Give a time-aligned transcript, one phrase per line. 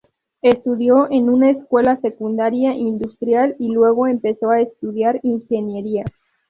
[0.41, 6.05] Estudió en una escuela secundaria industrial y luego empezó a estudiar Ingeniería.